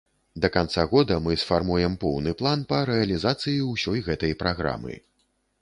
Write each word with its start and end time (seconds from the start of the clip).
Да 0.43 0.49
канца 0.53 0.85
года 0.93 1.17
мы 1.25 1.35
сфармуем 1.41 1.99
поўны 2.05 2.35
план 2.41 2.65
па 2.71 2.81
рэалізацыі 2.93 3.69
ўсёй 3.73 4.05
гэтай 4.09 4.37
праграмы. 4.45 4.99